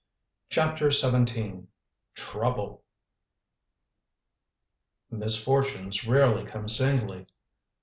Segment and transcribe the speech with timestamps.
[0.49, 1.67] CHAPTER XVII
[2.15, 2.83] TROUBLE
[5.11, 7.27] Misfortunes rarely come singly.